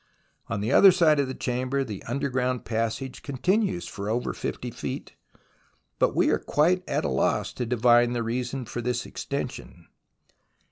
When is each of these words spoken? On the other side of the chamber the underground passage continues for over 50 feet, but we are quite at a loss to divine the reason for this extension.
On 0.47 0.61
the 0.61 0.71
other 0.71 0.91
side 0.91 1.19
of 1.19 1.27
the 1.27 1.35
chamber 1.35 1.83
the 1.83 2.01
underground 2.05 2.65
passage 2.65 3.21
continues 3.21 3.87
for 3.87 4.09
over 4.09 4.33
50 4.33 4.71
feet, 4.71 5.13
but 5.99 6.15
we 6.15 6.31
are 6.31 6.39
quite 6.39 6.83
at 6.89 7.05
a 7.05 7.07
loss 7.07 7.53
to 7.53 7.67
divine 7.67 8.13
the 8.13 8.23
reason 8.23 8.65
for 8.65 8.81
this 8.81 9.05
extension. 9.05 9.85